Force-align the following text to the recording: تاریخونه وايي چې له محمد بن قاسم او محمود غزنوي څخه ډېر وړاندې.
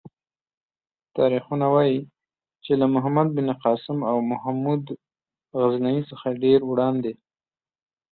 تاریخونه 1.17 1.65
وايي 1.73 1.99
چې 2.63 2.71
له 2.81 2.85
محمد 2.95 3.27
بن 3.37 3.47
قاسم 3.63 3.97
او 4.11 4.17
محمود 4.31 4.83
غزنوي 5.59 6.01
څخه 6.11 6.27
ډېر 6.43 6.59
وړاندې. 6.65 7.13